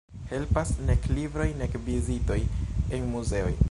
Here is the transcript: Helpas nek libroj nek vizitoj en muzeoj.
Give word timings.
Helpas 0.31 0.69
nek 0.87 1.01
libroj 1.17 1.47
nek 1.61 1.77
vizitoj 1.91 2.43
en 2.99 3.11
muzeoj. 3.17 3.53